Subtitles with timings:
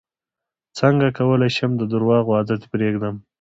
[0.79, 3.15] څنګه کولی شم د درواغو عادت پرېږدم